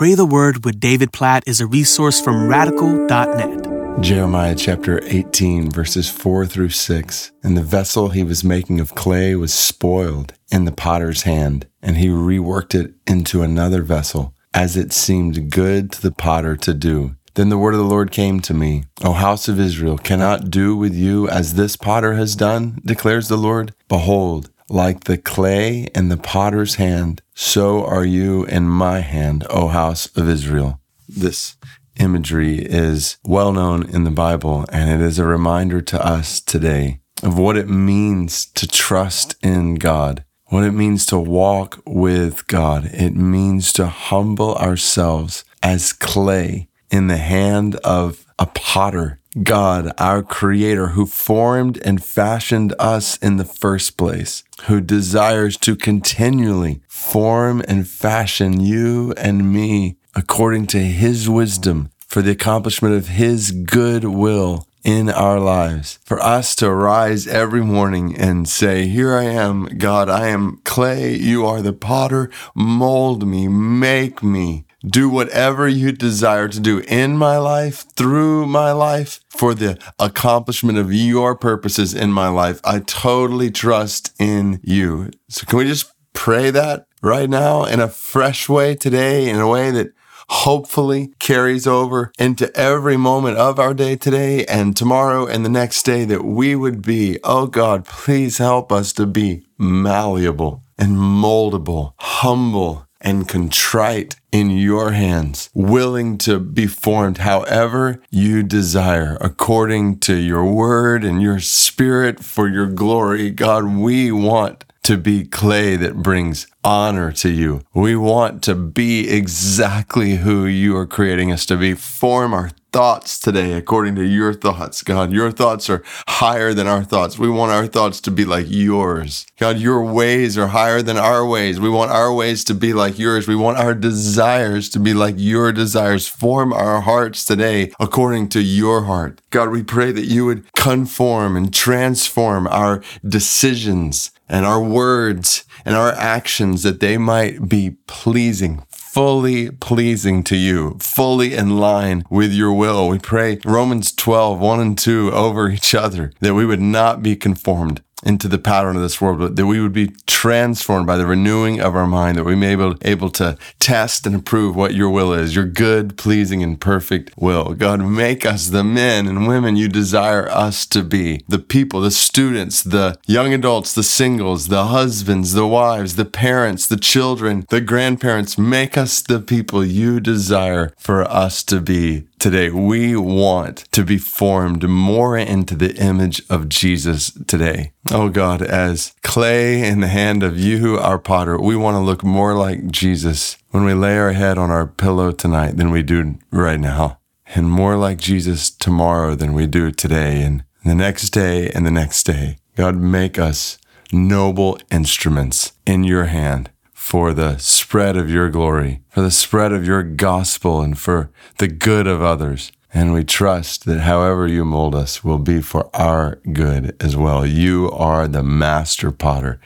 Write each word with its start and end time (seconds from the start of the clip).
Pray 0.00 0.14
the 0.14 0.24
Word 0.24 0.64
with 0.64 0.80
David 0.80 1.12
Platt 1.12 1.42
is 1.46 1.60
a 1.60 1.66
resource 1.66 2.22
from 2.22 2.48
radical.net. 2.48 4.02
Jeremiah 4.02 4.54
chapter 4.54 4.98
18, 5.04 5.70
verses 5.70 6.08
4 6.08 6.46
through 6.46 6.70
6. 6.70 7.32
And 7.42 7.54
the 7.54 7.62
vessel 7.62 8.08
he 8.08 8.24
was 8.24 8.42
making 8.42 8.80
of 8.80 8.94
clay 8.94 9.34
was 9.34 9.52
spoiled 9.52 10.32
in 10.50 10.64
the 10.64 10.72
potter's 10.72 11.24
hand, 11.24 11.66
and 11.82 11.98
he 11.98 12.08
reworked 12.08 12.74
it 12.74 12.94
into 13.06 13.42
another 13.42 13.82
vessel, 13.82 14.32
as 14.54 14.74
it 14.74 14.94
seemed 14.94 15.52
good 15.52 15.92
to 15.92 16.00
the 16.00 16.12
potter 16.12 16.56
to 16.56 16.72
do. 16.72 17.16
Then 17.34 17.50
the 17.50 17.58
word 17.58 17.74
of 17.74 17.80
the 17.80 17.84
Lord 17.84 18.10
came 18.10 18.40
to 18.40 18.54
me, 18.54 18.84
O 19.04 19.12
house 19.12 19.48
of 19.48 19.60
Israel, 19.60 19.98
cannot 19.98 20.50
do 20.50 20.74
with 20.74 20.94
you 20.94 21.28
as 21.28 21.56
this 21.56 21.76
potter 21.76 22.14
has 22.14 22.34
done, 22.34 22.80
declares 22.86 23.28
the 23.28 23.36
Lord. 23.36 23.74
Behold, 23.86 24.48
like 24.70 25.04
the 25.04 25.18
clay 25.18 25.88
in 25.94 26.08
the 26.08 26.16
potter's 26.16 26.76
hand, 26.76 27.22
so 27.34 27.84
are 27.84 28.04
you 28.04 28.44
in 28.44 28.68
my 28.68 29.00
hand, 29.00 29.44
O 29.50 29.68
house 29.68 30.06
of 30.16 30.28
Israel. 30.28 30.80
This 31.08 31.56
imagery 31.98 32.60
is 32.60 33.18
well 33.24 33.52
known 33.52 33.88
in 33.90 34.04
the 34.04 34.10
Bible, 34.10 34.64
and 34.72 34.88
it 34.88 35.04
is 35.04 35.18
a 35.18 35.24
reminder 35.24 35.80
to 35.80 36.06
us 36.06 36.40
today 36.40 37.00
of 37.22 37.36
what 37.36 37.56
it 37.56 37.68
means 37.68 38.46
to 38.46 38.66
trust 38.66 39.34
in 39.42 39.74
God, 39.74 40.24
what 40.46 40.64
it 40.64 40.72
means 40.72 41.04
to 41.06 41.18
walk 41.18 41.82
with 41.84 42.46
God. 42.46 42.86
It 42.86 43.14
means 43.14 43.72
to 43.74 43.86
humble 43.86 44.54
ourselves 44.54 45.44
as 45.62 45.92
clay 45.92 46.68
in 46.90 47.08
the 47.08 47.18
hand 47.18 47.74
of 47.76 48.24
a 48.38 48.46
potter 48.46 49.19
God, 49.42 49.92
our 49.96 50.22
creator, 50.22 50.88
who 50.88 51.06
formed 51.06 51.78
and 51.84 52.02
fashioned 52.02 52.74
us 52.78 53.16
in 53.18 53.36
the 53.36 53.44
first 53.44 53.96
place, 53.96 54.42
who 54.64 54.80
desires 54.80 55.56
to 55.58 55.76
continually 55.76 56.80
form 56.88 57.62
and 57.68 57.88
fashion 57.88 58.60
you 58.60 59.12
and 59.16 59.52
me 59.52 59.96
according 60.16 60.66
to 60.66 60.80
his 60.80 61.28
wisdom 61.28 61.90
for 62.08 62.22
the 62.22 62.32
accomplishment 62.32 62.94
of 62.94 63.08
his 63.08 63.52
good 63.52 64.04
will 64.04 64.66
in 64.82 65.08
our 65.08 65.38
lives. 65.38 65.98
For 66.04 66.20
us 66.20 66.56
to 66.56 66.72
rise 66.72 67.26
every 67.26 67.62
morning 67.62 68.16
and 68.16 68.48
say, 68.48 68.88
Here 68.88 69.14
I 69.14 69.24
am, 69.24 69.66
God, 69.78 70.08
I 70.08 70.28
am 70.28 70.60
clay, 70.64 71.14
you 71.14 71.46
are 71.46 71.62
the 71.62 71.72
potter, 71.72 72.30
mold 72.54 73.26
me, 73.26 73.46
make 73.46 74.22
me 74.22 74.64
do 74.86 75.08
whatever 75.08 75.68
you 75.68 75.92
desire 75.92 76.48
to 76.48 76.60
do 76.60 76.78
in 76.88 77.16
my 77.16 77.36
life, 77.38 77.84
through 77.96 78.46
my 78.46 78.72
life, 78.72 79.20
for 79.28 79.54
the 79.54 79.78
accomplishment 79.98 80.78
of 80.78 80.92
your 80.92 81.36
purposes 81.36 81.94
in 81.94 82.12
my 82.12 82.28
life. 82.28 82.60
I 82.64 82.80
totally 82.80 83.50
trust 83.50 84.14
in 84.18 84.60
you. 84.62 85.10
So 85.28 85.46
can 85.46 85.58
we 85.58 85.66
just 85.66 85.92
pray 86.12 86.50
that 86.50 86.86
right 87.02 87.28
now 87.28 87.64
in 87.64 87.80
a 87.80 87.88
fresh 87.88 88.48
way 88.48 88.74
today, 88.74 89.28
in 89.28 89.38
a 89.38 89.48
way 89.48 89.70
that 89.70 89.92
hopefully 90.28 91.12
carries 91.18 91.66
over 91.66 92.12
into 92.18 92.56
every 92.56 92.96
moment 92.96 93.36
of 93.36 93.58
our 93.58 93.74
day 93.74 93.96
today 93.96 94.44
and 94.46 94.76
tomorrow 94.76 95.26
and 95.26 95.44
the 95.44 95.50
next 95.50 95.82
day 95.82 96.04
that 96.04 96.24
we 96.24 96.54
would 96.54 96.82
be, 96.82 97.18
oh 97.24 97.46
God, 97.46 97.84
please 97.84 98.38
help 98.38 98.70
us 98.70 98.92
to 98.92 99.06
be 99.06 99.44
malleable 99.58 100.62
and 100.78 100.96
moldable, 100.96 101.94
humble 101.98 102.86
and 103.00 103.28
contrite 103.28 104.16
in 104.32 104.50
your 104.50 104.92
hands, 104.92 105.50
willing 105.54 106.18
to 106.18 106.38
be 106.38 106.66
formed 106.66 107.18
however 107.18 108.00
you 108.10 108.42
desire, 108.42 109.16
according 109.20 109.98
to 109.98 110.16
your 110.16 110.44
word 110.44 111.04
and 111.04 111.22
your 111.22 111.40
spirit 111.40 112.22
for 112.22 112.48
your 112.48 112.66
glory. 112.66 113.30
God, 113.30 113.64
we 113.64 114.12
want 114.12 114.64
to 114.82 114.96
be 114.96 115.24
clay 115.24 115.76
that 115.76 115.96
brings 115.96 116.46
honor 116.64 117.12
to 117.12 117.30
you. 117.30 117.62
We 117.74 117.96
want 117.96 118.42
to 118.44 118.54
be 118.54 119.08
exactly 119.08 120.16
who 120.16 120.46
you 120.46 120.76
are 120.76 120.86
creating 120.86 121.32
us 121.32 121.44
to 121.46 121.56
be. 121.56 121.74
Form 121.74 122.32
our 122.32 122.50
thoughts 122.72 123.18
today 123.18 123.52
according 123.52 123.94
to 123.96 124.04
your 124.04 124.32
thoughts, 124.34 124.82
God. 124.82 125.12
Your 125.12 125.30
thoughts 125.30 125.68
are 125.70 125.82
higher 126.08 126.54
than 126.54 126.66
our 126.66 126.84
thoughts. 126.84 127.18
We 127.18 127.30
want 127.30 127.52
our 127.52 127.66
thoughts 127.66 128.00
to 128.02 128.10
be 128.10 128.24
like 128.24 128.46
yours. 128.48 129.26
God, 129.38 129.58
your 129.58 129.82
ways 129.82 130.36
are 130.38 130.48
higher 130.48 130.82
than 130.82 130.96
our 130.96 131.26
ways. 131.26 131.60
We 131.60 131.68
want 131.70 131.90
our 131.90 132.12
ways 132.12 132.44
to 132.44 132.54
be 132.54 132.72
like 132.72 132.98
yours. 132.98 133.26
We 133.26 133.36
want 133.36 133.58
our 133.58 133.74
desires 133.74 134.68
to 134.70 134.78
be 134.78 134.94
like 134.94 135.14
your 135.18 135.52
desires. 135.52 136.06
Form 136.06 136.52
our 136.52 136.80
hearts 136.80 137.24
today 137.24 137.72
according 137.80 138.28
to 138.30 138.40
your 138.40 138.84
heart. 138.84 139.20
God, 139.30 139.50
we 139.50 139.62
pray 139.62 139.92
that 139.92 140.06
you 140.06 140.26
would 140.26 140.52
conform 140.54 141.36
and 141.36 141.52
transform 141.52 142.46
our 142.48 142.82
decisions 143.06 144.10
and 144.28 144.46
our 144.46 144.62
words 144.62 145.44
and 145.64 145.74
our 145.74 145.92
actions 145.92 146.62
that 146.62 146.80
they 146.80 146.96
might 146.96 147.48
be 147.48 147.76
pleasing, 147.86 148.64
fully 148.92 149.52
pleasing 149.52 150.24
to 150.24 150.34
you, 150.34 150.76
fully 150.80 151.32
in 151.32 151.56
line 151.58 152.02
with 152.10 152.32
your 152.32 152.52
will. 152.52 152.88
We 152.88 152.98
pray 152.98 153.38
Romans 153.44 153.92
12, 153.92 154.40
1 154.40 154.60
and 154.60 154.76
2 154.76 155.12
over 155.12 155.48
each 155.48 155.76
other, 155.76 156.12
that 156.18 156.34
we 156.34 156.44
would 156.44 156.60
not 156.60 157.00
be 157.00 157.14
conformed 157.14 157.82
into 158.02 158.28
the 158.28 158.38
pattern 158.38 158.76
of 158.76 158.82
this 158.82 159.00
world, 159.00 159.18
but 159.18 159.36
that 159.36 159.46
we 159.46 159.60
would 159.60 159.72
be 159.72 159.88
transformed 160.06 160.86
by 160.86 160.96
the 160.96 161.06
renewing 161.06 161.60
of 161.60 161.74
our 161.76 161.86
mind, 161.86 162.16
that 162.16 162.24
we 162.24 162.34
may 162.34 162.54
be 162.54 162.74
able 162.82 163.10
to 163.10 163.36
test 163.58 164.06
and 164.06 164.14
approve 164.14 164.56
what 164.56 164.74
your 164.74 164.90
will 164.90 165.12
is, 165.12 165.34
your 165.34 165.44
good, 165.44 165.96
pleasing, 165.96 166.42
and 166.42 166.60
perfect 166.60 167.12
will. 167.16 167.54
God, 167.54 167.80
make 167.80 168.24
us 168.24 168.48
the 168.48 168.64
men 168.64 169.06
and 169.06 169.26
women 169.26 169.56
you 169.56 169.68
desire 169.68 170.28
us 170.28 170.66
to 170.66 170.82
be, 170.82 171.22
the 171.28 171.38
people, 171.38 171.80
the 171.80 171.90
students, 171.90 172.62
the 172.62 172.98
young 173.06 173.32
adults, 173.32 173.74
the 173.74 173.82
singles, 173.82 174.48
the 174.48 174.66
husbands, 174.66 175.32
the 175.32 175.46
wives, 175.46 175.96
the 175.96 176.04
parents, 176.04 176.66
the 176.66 176.76
children, 176.76 177.46
the 177.50 177.60
grandparents. 177.60 178.38
Make 178.38 178.76
us 178.76 179.02
the 179.02 179.20
people 179.20 179.64
you 179.64 180.00
desire 180.00 180.72
for 180.78 181.02
us 181.04 181.42
to 181.44 181.60
be 181.60 182.04
today. 182.20 182.50
We 182.50 182.94
want 182.94 183.64
to 183.72 183.84
be 183.84 183.98
formed 183.98 184.68
more 184.68 185.18
into 185.18 185.56
the 185.56 185.74
image 185.76 186.22
of 186.30 186.48
Jesus 186.48 187.10
today. 187.26 187.72
Oh 187.90 188.08
God, 188.08 188.42
as 188.42 188.94
clay 189.02 189.66
in 189.66 189.80
the 189.80 189.88
hand 189.88 190.22
of 190.22 190.38
you, 190.38 190.78
our 190.78 190.98
potter, 190.98 191.40
we 191.40 191.56
want 191.56 191.74
to 191.74 191.80
look 191.80 192.04
more 192.04 192.34
like 192.34 192.68
Jesus 192.68 193.36
when 193.50 193.64
we 193.64 193.74
lay 193.74 193.98
our 193.98 194.12
head 194.12 194.38
on 194.38 194.50
our 194.50 194.66
pillow 194.66 195.10
tonight 195.10 195.56
than 195.56 195.70
we 195.70 195.82
do 195.82 196.18
right 196.30 196.60
now, 196.60 196.98
and 197.34 197.50
more 197.50 197.76
like 197.76 197.98
Jesus 197.98 198.50
tomorrow 198.50 199.14
than 199.14 199.32
we 199.32 199.46
do 199.46 199.72
today, 199.72 200.22
and 200.22 200.44
the 200.64 200.74
next 200.74 201.10
day 201.10 201.50
and 201.50 201.66
the 201.66 201.70
next 201.70 202.04
day. 202.04 202.36
God, 202.54 202.76
make 202.76 203.18
us 203.18 203.58
noble 203.92 204.58
instruments 204.70 205.52
in 205.66 205.82
your 205.82 206.04
hand 206.04 206.50
for 206.80 207.12
the 207.12 207.36
spread 207.36 207.94
of 207.94 208.10
your 208.10 208.30
glory, 208.30 208.80
for 208.88 209.02
the 209.02 209.10
spread 209.10 209.52
of 209.52 209.66
your 209.66 209.82
gospel, 209.82 210.62
and 210.62 210.78
for 210.78 211.10
the 211.36 211.46
good 211.46 211.86
of 211.86 212.02
others. 212.02 212.50
And 212.72 212.94
we 212.94 213.04
trust 213.04 213.66
that 213.66 213.80
however 213.80 214.26
you 214.26 214.46
mold 214.46 214.74
us 214.74 215.04
will 215.04 215.18
be 215.18 215.42
for 215.42 215.68
our 215.76 216.16
good 216.32 216.74
as 216.80 216.96
well. 216.96 217.26
You 217.26 217.70
are 217.70 218.08
the 218.08 218.22
master 218.22 218.90
potter, 218.90 219.38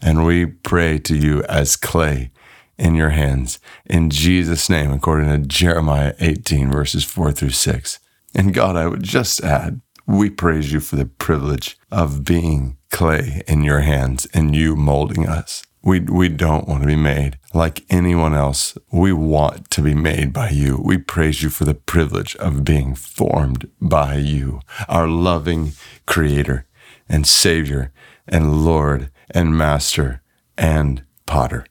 and 0.00 0.24
we 0.24 0.46
pray 0.46 0.98
to 1.00 1.16
you 1.16 1.42
as 1.48 1.76
clay 1.76 2.30
in 2.78 2.94
your 2.94 3.10
hands. 3.10 3.58
In 3.84 4.08
Jesus' 4.08 4.70
name, 4.70 4.92
according 4.92 5.28
to 5.28 5.46
Jeremiah 5.46 6.14
18, 6.20 6.70
verses 6.70 7.04
4 7.04 7.32
through 7.32 7.50
6. 7.50 7.98
And 8.32 8.54
God, 8.54 8.76
I 8.76 8.86
would 8.86 9.02
just 9.02 9.42
add, 9.42 9.80
we 10.06 10.30
praise 10.30 10.72
you 10.72 10.78
for 10.78 10.94
the 10.94 11.06
privilege 11.06 11.76
of 11.90 12.22
being 12.22 12.76
clay 12.92 13.42
in 13.48 13.64
your 13.64 13.80
hands 13.80 14.26
and 14.32 14.54
you 14.54 14.76
molding 14.76 15.26
us. 15.26 15.64
We, 15.86 16.00
we 16.00 16.28
don't 16.28 16.66
want 16.66 16.82
to 16.82 16.86
be 16.88 16.96
made 16.96 17.38
like 17.54 17.84
anyone 17.88 18.34
else. 18.34 18.76
We 18.90 19.12
want 19.12 19.70
to 19.70 19.82
be 19.82 19.94
made 19.94 20.32
by 20.32 20.50
you. 20.50 20.80
We 20.82 20.98
praise 20.98 21.44
you 21.44 21.48
for 21.48 21.64
the 21.64 21.74
privilege 21.74 22.34
of 22.36 22.64
being 22.64 22.96
formed 22.96 23.70
by 23.80 24.16
you, 24.16 24.62
our 24.88 25.06
loving 25.06 25.74
creator 26.04 26.66
and 27.08 27.24
savior 27.24 27.92
and 28.26 28.64
Lord 28.64 29.10
and 29.30 29.56
master 29.56 30.22
and 30.58 31.04
potter. 31.24 31.64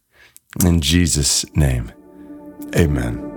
In 0.63 0.79
Jesus' 0.79 1.45
name, 1.53 1.91
amen. 2.73 3.34